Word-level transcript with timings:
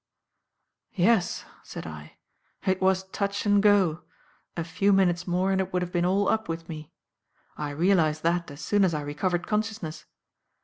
"Yes," 0.95 1.45
said 1.61 1.85
I, 1.85 2.17
"it 2.65 2.81
was 2.81 3.03
touch 3.09 3.45
and 3.45 3.61
go. 3.61 4.01
A 4.57 4.63
few 4.63 4.91
minutes 4.91 5.27
more 5.27 5.51
and 5.51 5.61
it 5.61 5.71
would 5.71 5.83
have 5.83 5.91
been 5.91 6.05
all 6.05 6.27
up 6.27 6.49
with 6.49 6.67
me. 6.67 6.91
I 7.55 7.69
realised 7.69 8.23
that 8.23 8.49
as 8.49 8.61
soon 8.61 8.83
as 8.83 8.95
I 8.95 9.01
recovered 9.01 9.45
consciousness. 9.45 10.05